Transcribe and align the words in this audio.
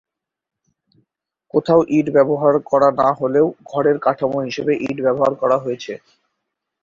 কোথাও 1.53 1.81
ইট 1.97 2.07
ব্যবহার 2.15 2.53
করা 2.71 2.89
না 3.01 3.09
হলেও 3.19 3.47
ঘরের 3.71 3.97
কাঠামো 4.05 4.39
হিসেবে 4.47 4.73
ইট 4.87 4.97
ব্যবহার 5.05 5.33
করা 5.41 5.57
হয়েছে। 5.63 5.93